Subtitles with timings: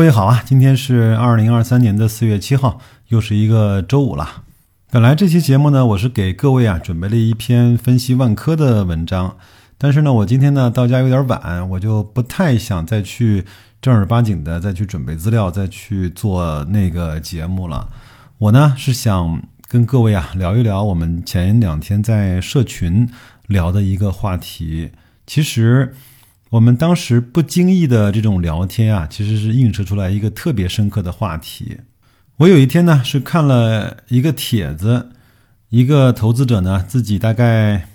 [0.00, 4.44] 各位好啊，今天是二零二三年的四月七号，又是一个周五了。
[4.90, 9.36] 本来这期节目呢，我是给各位啊准备了一篇分析万科的文章，
[9.76, 13.44] 但是呢，我今天呢到家有点晚，我就不太想再去
[13.82, 17.90] 正儿八经的再去准备资料，再去做那个节目了。
[18.38, 23.06] 我呢是想跟各位啊聊一聊我们前两天在社群
[23.48, 24.92] 聊的一个话题，
[25.26, 25.94] 其实。
[26.50, 31.78] 我们当时不经意的这种聊天啊，其实是映射出来一个特别深刻的话题。
[32.38, 35.10] 我有一天呢是看了一个帖子，
[35.68, 37.86] 一个投资者呢自己大概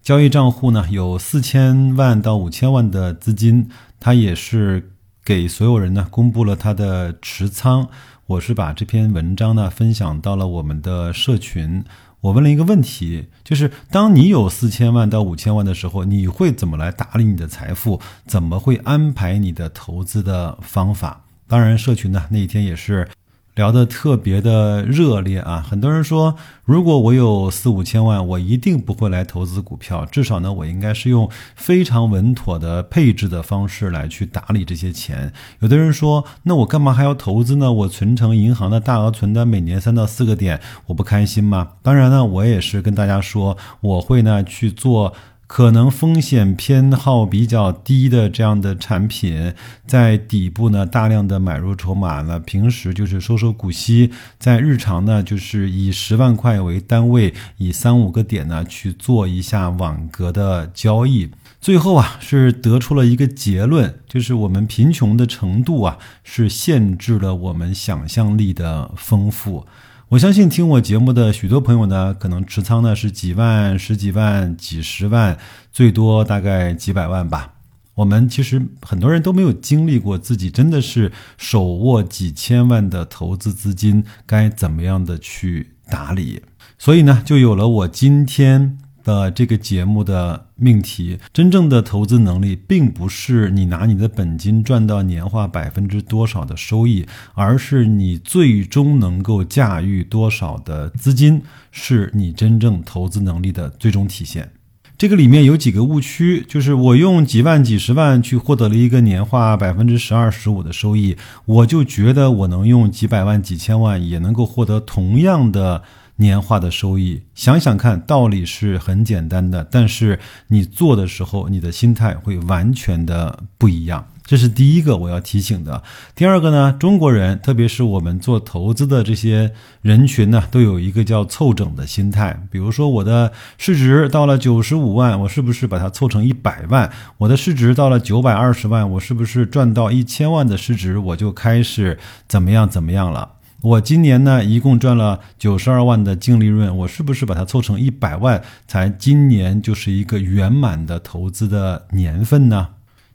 [0.00, 3.68] 交易账户呢有四千万到五千万的资金，
[4.00, 4.90] 他也是
[5.22, 7.86] 给所有人呢公布了他的持仓。
[8.26, 11.84] 我是把这篇文章呢分享到了我们的社群。
[12.22, 18.00] 我问了一个问题，就是当你有四千万到五千万的时候，你会怎么来打理你的财富？
[18.26, 21.24] 怎么会安排你的投资的方法？
[21.46, 23.08] 当然，社群呢那一天也是。
[23.54, 25.62] 聊得特别的热烈啊！
[25.68, 30.06] 很多人说，如果我有四五千万，我一定不会来投资股票。
[30.06, 35.30] 至少呢，我应该是用非常稳妥的配置的方式来去打理这些钱。
[35.60, 37.70] 有的人说，那我干嘛还要投资呢？
[37.70, 41.72] 我存成银行的大额存单，每年三到四个点，我不开心吗？
[41.82, 45.12] 当然呢，我也是跟大家说，我会呢去做。
[45.54, 49.52] 可能风险偏好比较低的这样的产品，
[49.86, 61.30] 在底部呢大量的买入筹码呢，平时就是收收股息，在日常呢就是以十万块为单位，以三五个点呢去做一下网格的交易，
[61.60, 69.66] 最后啊是得出了一个结论，就是我们贫穷的程度啊是限制了我们想象力的丰富。
[70.12, 75.38] 我相信听我节目的许多朋友呢，可能持仓呢是几万、十几万、几十万，
[75.72, 77.54] 最多大概几百万吧。
[77.94, 86.42] 我们其实很多人都没有经历过自己真的是手握几千万的投资资金该怎么样的去打理，
[86.76, 88.76] 所以呢，就有了我今天。
[89.02, 104.50] 的这个节目的命题，真正的投资能力，并不是你拿你的本金赚到年化百分之多少的收益，而是你最终能够驾驭多少的资金，是你真正投资能力的最终体现。
[104.98, 115.82] 这个里面有几个误区，就是我用几万、几十万去获得了一个年化百分之十二、十五的收益，我就觉得我能用几百万、几千万也能够获得同样的。
[116.22, 124.06] 年化的收益，想想看，道理是很简单的，但是你做的时候，你的心态会完全的不一样。
[124.24, 125.82] 这是第一个我要提醒的。
[126.14, 129.52] 第二个呢，中国人，特别是我们做投资的这些
[129.82, 132.40] 人群呢，都有一个叫凑整的心态。
[132.50, 136.90] 比如说，我的市值到了九十五万，我是不是把它凑成一百万？
[137.18, 143.28] 我的市值到了九百二十万，我是不是赚到一千万的市值，我就开始怎么样怎么样了？
[143.62, 152.70] 我今年呢，一共赚了九十二万的净利润，我是不是把它凑成一百万，才今年就是一个圆满的投资的年份呢？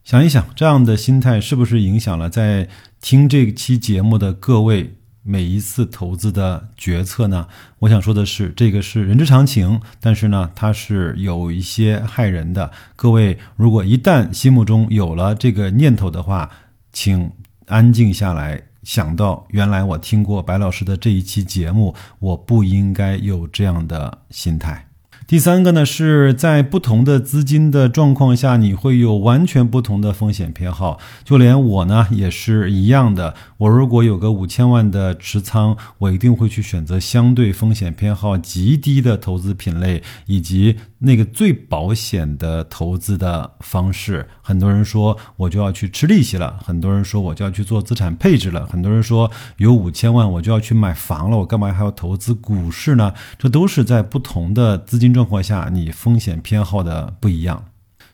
[0.05, 2.69] 想一想，这样的心态是不是影响了在
[3.01, 7.45] 听这期节目的各位每一次投资的决策呢？
[7.79, 12.71] 我想说的是，这个是人之常情，但是呢，它是有一些害人的。
[12.95, 16.49] 各位，如果一旦心目中有了这个念头的话，
[16.93, 17.29] 请
[17.65, 18.63] 安静下来。
[18.87, 24.87] 想到原来我听过白老师的这一期节目，我不应该有这样的心态。
[25.27, 30.99] 第三个呢，是在不同的资金的状况下，你会有完全不同的风险偏好。
[31.25, 33.35] 就连我呢，也是一样的。
[33.57, 44.25] 我如果有个五千万的持仓，我一定会去选择相对风险偏好极低的投资品类，以及那个最保险的投资的方式。
[44.41, 53.11] 很多人说我就要去吃利息了，很多人说我就要去做资产配置了，很多人说有五千万我就要去买房了，我干嘛还要投资股市呢？
[53.39, 55.07] 这都是在不同的资金。
[55.17, 57.63] 状况下，你风险偏好的不一样，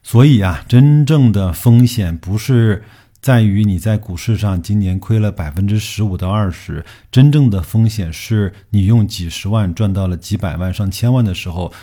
[0.03, 2.83] 所以啊，真正的风险不是
[3.19, 11.73] 在于你在股市上今年亏了百分之十五到二十，真正的风险是你用几十万赚到了几百万、上千万的时候，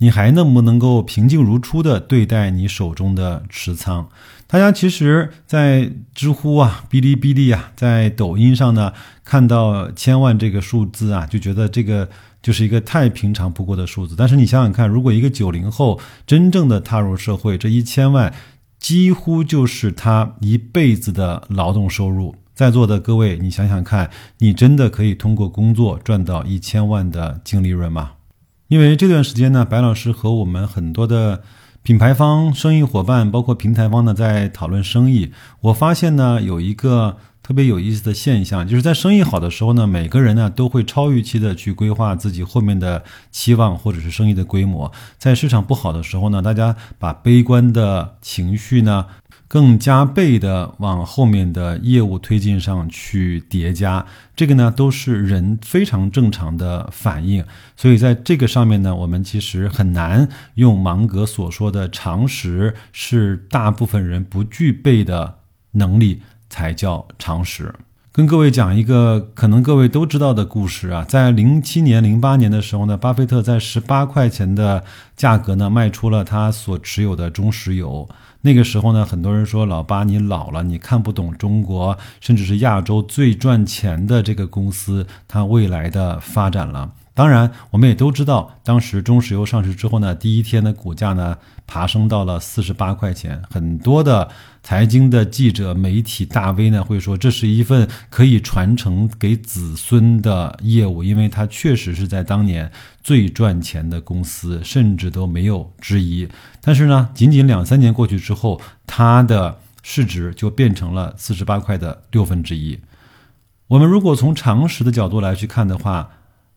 [0.00, 4.08] 你还能不能够平静如初的对待你手中的持仓？
[4.46, 8.92] 大家其实，在知乎啊、哔哩哔哩啊、在抖音上呢，
[9.24, 12.08] 看到千万这个数字啊，就觉得这个。
[12.42, 18.32] 就是一个太平常不过的数字，但是你想想看，如果一个九零后真正的踏入社会，这一千万
[18.78, 22.34] 几乎就是他一辈子的劳动收入。
[22.54, 24.08] 在座的各位，你想想看，
[24.38, 28.12] 你真的可以通过工作赚到一千万的净利润吗？
[28.70, 31.42] 因为这段时间呢，白老师和我们很多的
[31.82, 35.32] 品牌方、生意伙伴，包括平台方呢，在讨论生意。
[35.60, 44.92] 我发现呢，有一个特别有意思的现象，就是在生意好的时候呢，每个人呢都会超预期的去规划自己后面的期望或者是生意的规模。
[45.18, 49.06] 在市场不好的时候呢，大家把悲观的情绪呢
[49.48, 57.44] 更加倍的往后面的业务推进上去叠加，这个呢都是人非常正常的反应。
[57.76, 65.38] 所以在这个上面呢，我们其实很难用芒格所说的常识是大部分人不具备的
[65.72, 66.22] 能力。
[66.50, 67.74] 才叫常识。
[68.12, 74.82] 跟各位讲一个可能各位都知道的故事啊，在零七年、零八年的时候呢，巴菲特在十八块钱的
[75.16, 78.08] 价格呢卖出了他所持有的中石油。
[78.42, 86.90] 那个时候呢，很多人说老巴你老了，你看不懂中国甚至是亚洲最赚钱的这个公司它未来的发展了。
[87.12, 91.36] 当然，我们也都知道，当时中石油上市之后呢，第一天的股价呢
[91.66, 93.42] 爬升到了四十八块钱。
[93.50, 94.30] 很多的
[94.62, 102.70] 财经的记者、媒体大 V 呢会说，这是一份可以传承给子孙的业务，因为它确实是在当年
[103.02, 106.26] 最赚钱的公司，甚至都没有之一。
[106.62, 112.78] 但是呢，仅仅两三年过去之后，它的市值就变成了四十八块的六分之一。
[113.66, 116.08] 我们如果从常识的角度来去看的话，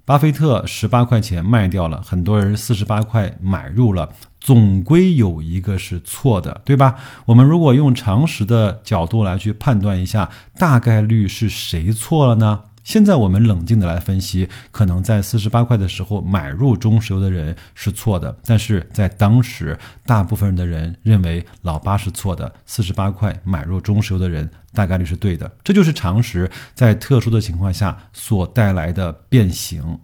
[0.06, 4.10] 巴菲特十八块钱卖掉了，很多人四十八块买入了，
[4.42, 6.96] 总归有一个是错的，对吧？
[7.26, 12.64] 我们如果用常识的角度来去判断一下，大概率是谁错了呢？
[12.84, 30.00] 现在我们冷静的来分析，可能在四十八块的时候买入中石油的人是错的，但是在当时，大部分的人认为老八是错的，四十八块买入中石油的人大概率是对的，这就是常识在特殊的情况下所带来的变形。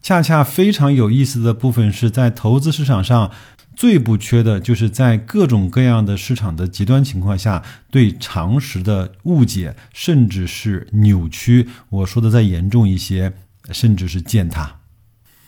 [0.00, 3.30] 恰恰非常有意思的部分是在投资市场上。
[3.76, 11.68] 最不缺的就是在各种各样的市场的极端情况下，对常识的误解，甚至是扭曲。
[11.90, 13.32] 我说的再严重一些，
[13.70, 14.76] 甚至是践踏。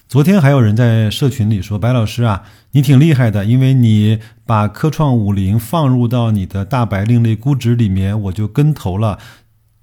[0.08, 9.18] 昨天还有人在社群里说：“白老师啊，你挺厉害的，因为你把科创五零放入到你的大白另类估值里面，我就跟投了。”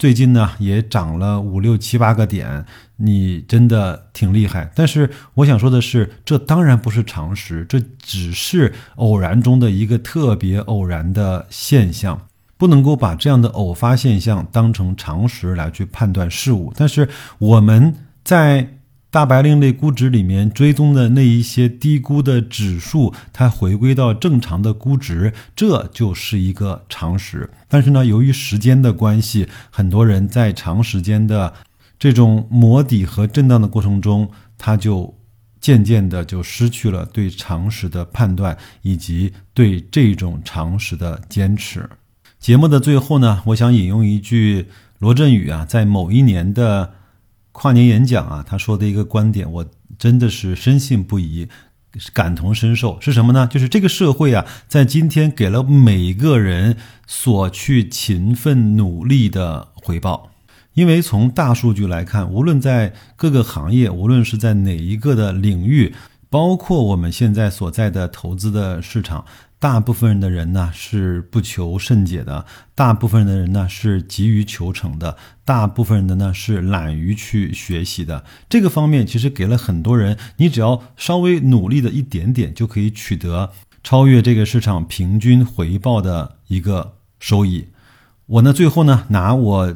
[0.04, 2.66] 最近呢，也涨了五六七八个点，
[2.98, 4.70] 你真的挺厉害。
[4.76, 12.20] 但是我想说的是，这当然不是常识，这只是偶然中的一个特别偶然的现象，
[12.58, 16.74] 不能够把这样的偶发现象当成常识来去判断事物。
[16.76, 17.08] 但是
[17.38, 17.96] 我们
[18.26, 18.80] 在。
[19.14, 27.48] 大白令类估值里面追踪的那一些低估的指数，它回归到正常的估值，这就是一个常识。
[27.68, 31.54] 但是呢，由于时间的关系，很多人在长时间的
[32.00, 34.28] 这种磨底和震荡的过程中，
[34.58, 35.16] 他就
[35.62, 41.88] 渐渐的就失去了对常识的判断以及对这种常识的坚持。
[42.40, 44.66] 节目的最后呢，我想引用一句
[44.98, 46.96] 罗振宇啊，在某一年的。
[47.54, 49.66] 跨年演讲啊，他说的一个观点，我
[49.98, 51.48] 真的是深信不疑，
[52.12, 53.00] 感同身受。
[53.00, 53.48] 是什么呢？
[53.48, 56.76] 就是这个社会啊，在今天给了每一个人
[57.08, 60.32] 所去勤奋努力的回报。
[60.74, 65.94] 因为从大数据来看，无论在各个行业，无论是在哪一个的领域，
[66.34, 69.24] 包括我们现在所在的投资的市场。
[69.60, 72.44] 大部分人的人呢是不求甚解的，
[72.74, 75.16] 大部分人的人呢是急于求成的，
[75.46, 78.26] 大部分人的呢是懒于去学习的。
[78.50, 83.52] 这个方面其实给了很多人，你只要稍微努力的一点点，就可以取得
[83.84, 87.68] 超越这个市场平均回报的一个收益。
[88.26, 89.76] 我呢最后呢拿我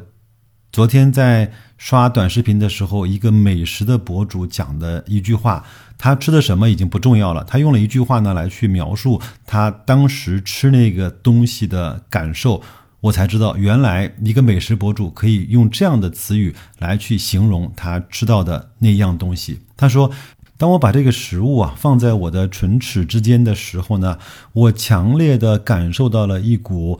[0.72, 1.52] 昨天在。
[1.78, 5.64] 刷短视频的时候，一个美食的博主讲的一句话，
[5.96, 7.44] 他吃的什么已经不重要了。
[7.44, 12.60] 他用了一句话呢来去描述他当时吃那个东西的感受，
[13.00, 19.60] 我才知道原来一个美食博主可以用这样的词语来去形容他吃到的那样东西。
[19.76, 20.10] 他说
[20.58, 24.18] ：“当我把这个食物啊放在我的唇齿之间的时候呢，
[24.52, 26.98] 我强烈的感受到了一股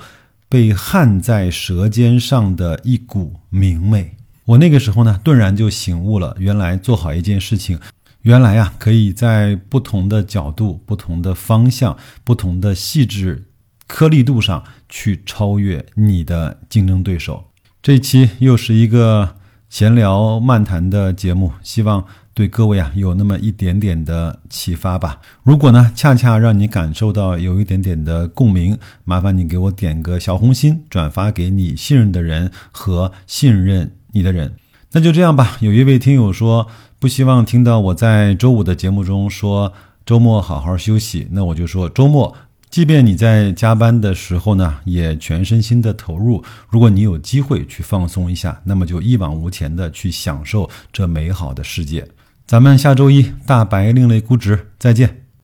[0.48, 4.14] 被焊在舌尖上的一股明媚。”
[4.48, 7.78] 我那个时候呢，顿然就醒悟了，原来做好一件事情，
[8.22, 13.44] 原来呀，可以在不同的角度、不同的方向、不同的细致
[13.86, 17.44] 颗粒度上去超越你的竞争对手。
[17.82, 19.36] 这期又是一个
[19.68, 22.02] 闲聊漫谈的节目，希望
[22.32, 25.20] 对各位啊有那么一点点的启发吧。
[25.42, 33.92] 如果呢，恰恰让你感受到有一点点的共鸣，麻烦你给我点个小红心，转发给你信任的人和信任。
[34.12, 34.54] 你的人，
[34.92, 35.56] 那就这样吧。
[35.60, 36.66] 有一位听友说
[36.98, 39.72] 不希望听到我在周五的节目中说
[40.06, 42.34] 周末好好休息，那我就说周末
[42.70, 46.42] 即便你在加班的时候呢，也全身心的投入。
[46.68, 52.06] 如果你有机会去放松一下，那么就一往无前的去享受这美好的世界。
[52.46, 55.17] 咱们下周一大白另类估值再见。